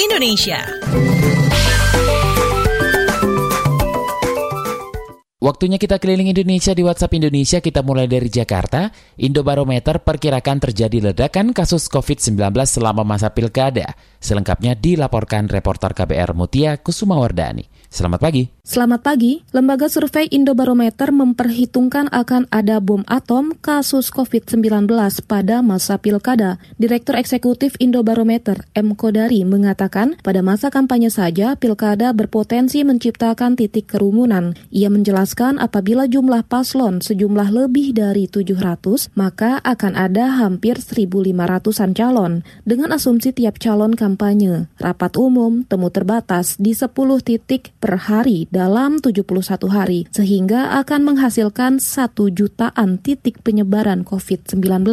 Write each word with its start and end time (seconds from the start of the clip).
Indonesia. 0.00 0.64
Waktunya 5.38 5.76
kita 5.76 6.00
keliling 6.00 6.32
Indonesia 6.32 6.72
di 6.72 6.80
WhatsApp 6.80 7.14
Indonesia. 7.20 7.60
Kita 7.60 7.84
mulai 7.84 8.08
dari 8.08 8.32
Jakarta. 8.32 8.88
Indobarometer 9.20 10.00
perkirakan 10.00 10.58
terjadi 10.58 11.12
ledakan 11.12 11.52
kasus 11.52 11.86
COVID-19 11.92 12.48
selama 12.64 13.04
masa 13.04 13.28
pilkada. 13.28 13.92
Selengkapnya 14.18 14.72
dilaporkan 14.72 15.52
reporter 15.52 15.92
KBR 15.92 16.32
Mutia 16.32 16.80
Kusumawardani. 16.80 17.77
Selamat 17.88 18.20
pagi. 18.20 18.44
Selamat 18.68 19.00
pagi. 19.00 19.40
Lembaga 19.56 19.88
survei 19.88 20.28
Indobarometer 20.28 21.08
memperhitungkan 21.08 22.12
akan 22.12 22.44
ada 22.52 22.84
bom 22.84 23.00
atom 23.08 23.56
kasus 23.64 24.12
COVID-19 24.12 24.84
pada 25.24 25.64
masa 25.64 25.96
pilkada. 25.96 26.60
Direktur 26.76 27.16
Eksekutif 27.16 27.80
Indobarometer 27.80 28.68
M. 28.76 28.92
Kodari 28.92 29.40
mengatakan 29.48 30.20
pada 30.20 30.44
masa 30.44 30.68
kampanye 30.68 31.08
saja 31.08 31.56
pilkada 31.56 32.12
berpotensi 32.12 32.84
menciptakan 32.84 33.56
titik 33.56 33.88
kerumunan. 33.88 34.52
Ia 34.68 34.92
menjelaskan 34.92 35.56
apabila 35.56 36.04
jumlah 36.04 36.44
paslon 36.44 37.00
sejumlah 37.00 37.48
lebih 37.56 37.96
dari 37.96 38.28
700, 38.28 39.16
maka 39.16 39.64
akan 39.64 39.96
ada 39.96 40.44
hampir 40.44 40.76
1.500-an 40.76 41.96
calon 41.96 42.44
dengan 42.68 42.92
asumsi 42.92 43.32
tiap 43.32 43.56
calon 43.56 43.96
kampanye. 43.96 44.68
Rapat 44.76 45.16
umum, 45.16 45.64
temu 45.64 45.88
terbatas 45.88 46.60
di 46.60 46.76
10 46.76 46.92
titik 47.24 47.72
per 47.78 48.10
hari 48.10 48.50
dalam 48.50 48.98
71 48.98 49.70
hari, 49.70 50.10
sehingga 50.10 50.78
akan 50.82 51.14
menghasilkan 51.14 51.78
1 51.78 52.12
jutaan 52.34 52.98
titik 52.98 53.40
penyebaran 53.46 54.02
COVID-19. 54.02 54.84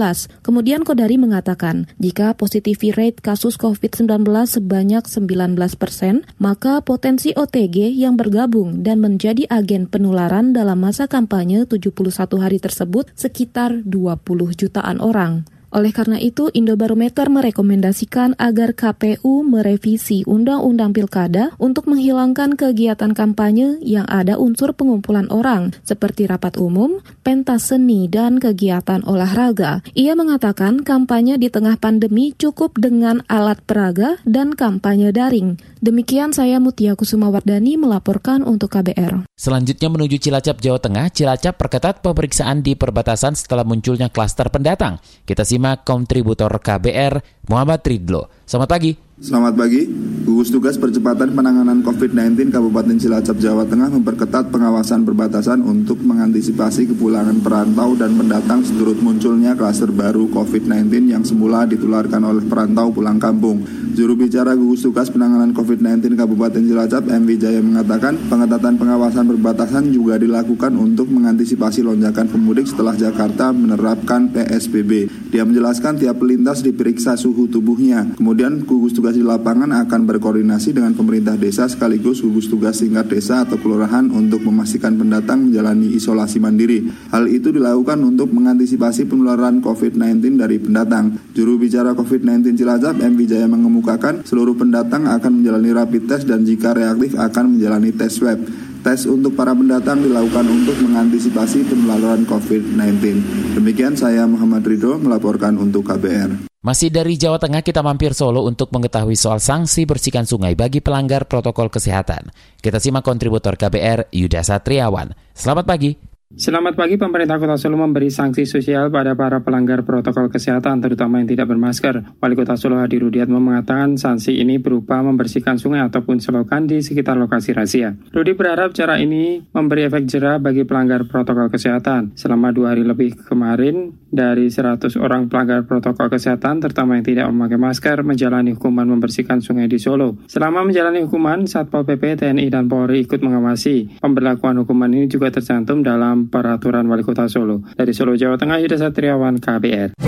Kemudian 0.45 0.85
Kodari 0.85 1.17
mengatakan, 1.17 1.89
jika 1.97 2.37
positivity 2.37 2.93
rate 2.93 3.19
kasus 3.25 3.57
COVID-19 3.57 4.25
sebanyak 4.45 5.03
19 5.05 5.75
persen, 5.75 6.23
maka 6.37 6.79
potensi 6.85 7.33
OTG 7.33 7.89
yang 7.91 8.15
bergabung 8.15 8.85
dan 8.85 9.01
menjadi 9.01 9.49
agen 9.49 9.89
penularan 9.89 10.53
dalam 10.53 10.77
masa 10.79 11.09
kampanye 11.09 11.65
71 11.65 12.37
hari 12.37 12.61
tersebut 12.61 13.09
sekitar 13.17 13.81
20 13.83 14.53
jutaan 14.53 15.01
orang. 15.01 15.54
Oleh 15.75 15.91
karena 15.91 16.15
itu, 16.15 16.47
Indobarometer 16.55 17.27
merekomendasikan 17.27 18.39
agar 18.39 18.71
KPU 18.71 19.43
merevisi 19.43 20.23
Undang-Undang 20.23 20.95
Pilkada 20.95 21.51
untuk 21.59 21.91
menghilangkan 21.91 22.55
kegiatan 22.55 23.11
kampanye 23.11 23.83
yang 23.83 24.07
ada 24.07 24.39
unsur 24.39 24.71
pengumpulan 24.71 25.27
orang, 25.27 25.75
seperti 25.83 26.31
rapat 26.31 26.55
umum, 26.55 27.03
pentas 27.27 27.75
seni, 27.75 28.07
dan 28.07 28.39
kegiatan 28.39 29.03
olahraga. 29.03 29.83
Ia 29.91 30.15
mengatakan 30.15 30.87
kampanye 30.87 31.35
di 31.35 31.51
tengah 31.51 31.75
pandemi 31.75 32.31
cukup 32.31 32.79
dengan 32.79 33.19
alat 33.27 33.59
peraga 33.67 34.15
dan 34.23 34.55
kampanye 34.55 35.11
daring. 35.11 35.59
Demikian 35.85 36.33
saya 36.33 36.57
Mutia 36.57 36.97
Kusumawardani 36.97 37.77
melaporkan 37.77 38.41
untuk 38.41 38.73
KBR. 38.73 39.29
Selanjutnya 39.37 39.85
menuju 39.85 40.17
Cilacap, 40.17 40.57
Jawa 40.57 40.81
Tengah, 40.81 41.13
Cilacap 41.13 41.61
perketat 41.61 42.01
pemeriksaan 42.01 42.65
di 42.65 42.73
perbatasan 42.73 43.37
setelah 43.37 43.61
munculnya 43.61 44.09
klaster 44.09 44.49
pendatang. 44.49 44.97
Kita 45.29 45.45
simak 45.45 45.85
kontributor 45.85 46.49
KBR 46.57 47.45
Muhammad 47.53 47.85
Ridlo. 47.85 48.33
Selamat 48.49 48.69
pagi. 48.73 49.05
Selamat 49.15 49.53
pagi. 49.53 49.85
Gugus 50.25 50.49
Tugas 50.49 50.75
Percepatan 50.75 51.37
Penanganan 51.37 51.85
COVID-19 51.85 52.49
Kabupaten 52.49 52.97
Cilacap, 52.97 53.37
Jawa 53.37 53.69
Tengah 53.69 53.93
memperketat 53.93 54.49
pengawasan 54.49 55.05
perbatasan 55.05 55.61
untuk 55.63 56.01
mengantisipasi 56.01 56.89
kepulangan 56.91 57.45
perantau 57.45 57.93
dan 57.93 58.17
pendatang 58.17 58.65
seturut 58.65 58.97
munculnya 58.99 59.53
klaster 59.53 59.93
baru 59.93 60.27
COVID-19 60.33 61.13
yang 61.13 61.21
semula 61.21 61.69
ditularkan 61.69 62.25
oleh 62.25 62.43
perantau 62.43 62.89
pulang 62.89 63.21
kampung. 63.21 63.61
Juru 63.95 64.27
bicara 64.27 64.51
Gugus 64.59 64.83
Tugas 64.83 65.07
Penanganan 65.07 65.55
COVID-19 65.55 66.19
Kabupaten 66.19 66.59
Cilacap, 66.59 67.07
M. 67.07 67.23
Wijaya 67.23 67.63
mengatakan 67.63 68.19
pengetatan 68.27 68.75
pengawasan 68.75 69.23
perbatasan 69.23 69.95
juga 69.95 70.19
dilakukan 70.19 70.75
untuk 70.75 71.07
mengantisipasi 71.07 71.79
lonjakan 71.79 72.27
pemudik 72.27 72.67
setelah 72.67 72.91
Jakarta 72.91 73.55
menerapkan 73.55 74.27
PSBB. 74.35 75.07
Dia 75.31 75.47
menjelaskan 75.47 76.03
tiap 76.03 76.19
pelintas 76.19 76.59
diperiksa 76.59 77.15
suhu 77.15 77.47
tubuhnya. 77.47 78.11
Kemudian 78.19 78.67
gugus 78.67 78.91
tugas 78.91 79.05
tugas 79.05 79.21
di 79.21 79.29
lapangan 79.29 79.69
akan 79.85 80.01
berkoordinasi 80.09 80.73
dengan 80.73 80.97
pemerintah 80.97 81.37
desa 81.37 81.69
sekaligus 81.69 82.25
gugus 82.25 82.49
tugas 82.49 82.81
tingkat 82.81 83.05
desa 83.05 83.45
atau 83.45 83.53
kelurahan 83.61 84.09
untuk 84.09 84.41
memastikan 84.41 84.97
pendatang 84.97 85.45
menjalani 85.45 85.93
isolasi 85.93 86.41
mandiri. 86.41 86.89
Hal 87.13 87.29
itu 87.29 87.53
dilakukan 87.53 88.01
untuk 88.01 88.33
mengantisipasi 88.33 89.05
penularan 89.05 89.61
COVID-19 89.61 90.41
dari 90.41 90.57
pendatang. 90.57 91.21
Juru 91.37 91.61
bicara 91.61 91.93
COVID-19 91.93 92.57
Cilacap, 92.57 92.97
M. 92.97 93.13
Wijaya 93.13 93.45
mengemukakan 93.45 94.25
seluruh 94.25 94.57
pendatang 94.57 95.05
akan 95.05 95.45
menjalani 95.45 95.69
rapid 95.77 96.09
test 96.09 96.25
dan 96.25 96.41
jika 96.41 96.73
reaktif 96.73 97.13
akan 97.13 97.53
menjalani 97.53 97.93
tes 97.93 98.09
swab. 98.09 98.41
Tes 98.85 99.09
untuk 99.09 99.33
para 99.33 99.49
pendatang 99.49 99.97
dilakukan 100.05 100.45
untuk 100.45 100.77
mengantisipasi 100.85 101.65
penularan 101.65 102.21
COVID-19. 102.29 103.17
Demikian 103.57 103.97
saya 103.97 104.29
Muhammad 104.29 104.61
Ridho 104.61 105.01
melaporkan 105.01 105.57
untuk 105.57 105.89
KBR. 105.89 106.45
Masih 106.61 106.93
dari 106.93 107.17
Jawa 107.17 107.41
Tengah 107.41 107.65
kita 107.65 107.81
mampir 107.81 108.13
Solo 108.13 108.45
untuk 108.45 108.69
mengetahui 108.69 109.17
soal 109.17 109.41
sanksi 109.41 109.89
bersihkan 109.89 110.29
sungai 110.29 110.53
bagi 110.53 110.85
pelanggar 110.85 111.25
protokol 111.25 111.73
kesehatan. 111.73 112.29
Kita 112.61 112.77
simak 112.77 113.01
kontributor 113.01 113.57
KBR 113.57 114.13
Yuda 114.13 114.45
Satriawan. 114.45 115.17
Selamat 115.33 115.65
pagi. 115.65 116.14
Selamat 116.33 116.73
pagi, 116.73 116.97
pemerintah 116.97 117.37
Kota 117.37 117.53
Solo 117.53 117.77
memberi 117.77 118.09
sanksi 118.09 118.49
sosial 118.49 118.89
pada 118.89 119.13
para 119.13 119.45
pelanggar 119.45 119.85
protokol 119.85 120.33
kesehatan, 120.33 120.81
terutama 120.81 121.21
yang 121.21 121.29
tidak 121.29 121.53
bermasker. 121.53 122.01
Wali 122.17 122.33
Kota 122.33 122.57
Solo 122.57 122.81
Hadi 122.81 122.97
Rudiatmo 122.97 123.37
mengatakan 123.37 123.93
sanksi 123.93 124.41
ini 124.41 124.57
berupa 124.57 125.05
membersihkan 125.05 125.61
sungai 125.61 125.85
ataupun 125.85 126.17
selokan 126.17 126.65
di 126.65 126.81
sekitar 126.81 127.13
lokasi 127.21 127.53
razia. 127.53 127.93
Rudi 128.09 128.33
berharap 128.33 128.73
cara 128.73 128.97
ini 128.97 129.45
memberi 129.53 129.85
efek 129.85 130.09
jerah 130.09 130.41
bagi 130.41 130.65
pelanggar 130.65 131.05
protokol 131.05 131.53
kesehatan. 131.53 132.17
Selama 132.17 132.49
dua 132.49 132.73
hari 132.73 132.81
lebih 132.81 133.21
kemarin, 133.29 133.93
dari 134.15 134.47
100 134.47 134.95
orang 134.95 135.27
pelanggar 135.27 135.67
protokol 135.67 136.07
kesehatan, 136.07 136.63
terutama 136.63 136.95
yang 136.95 137.05
tidak 137.05 137.27
memakai 137.29 137.59
masker, 137.59 137.97
menjalani 138.01 138.55
hukuman 138.55 138.87
membersihkan 138.87 139.43
sungai 139.43 139.67
di 139.67 139.75
Solo. 139.75 140.15
Selama 140.31 140.63
menjalani 140.63 141.03
hukuman, 141.03 141.43
Satpol 141.43 141.83
PP, 141.83 142.23
TNI, 142.23 142.47
dan 142.47 142.71
Polri 142.71 143.03
ikut 143.03 143.19
mengawasi. 143.19 143.99
Pemberlakuan 143.99 144.63
hukuman 144.63 144.87
ini 144.95 145.11
juga 145.11 145.27
tercantum 145.27 145.83
dalam 145.83 146.14
dalam 146.15 146.31
peraturan 146.31 146.87
Wali 146.87 147.03
Kota 147.03 147.27
Solo. 147.27 147.59
Dari 147.75 147.91
Solo, 147.91 148.15
Jawa 148.15 148.39
Tengah, 148.39 148.63
Yuda 148.63 148.79
Satriawan, 148.79 149.35
KBR. 149.35 149.99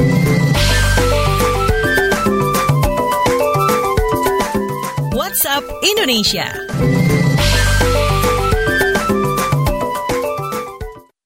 WhatsApp 5.12 5.68
Indonesia. 5.84 6.48